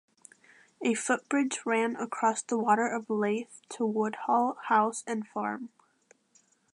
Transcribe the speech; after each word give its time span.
A 0.81 0.95
footbridge 0.95 1.59
ran 1.63 1.95
across 1.95 2.41
the 2.41 2.57
Water 2.57 2.87
of 2.87 3.07
Leith 3.07 3.61
to 3.69 3.85
Woodhall 3.85 4.57
House 4.69 5.03
and 5.05 5.27
farm. 5.27 5.69